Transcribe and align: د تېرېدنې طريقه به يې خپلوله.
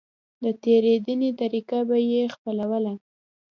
د 0.43 0.45
تېرېدنې 0.63 1.29
طريقه 1.41 1.79
به 1.87 1.97
يې 2.11 2.23
خپلوله. 2.35 2.93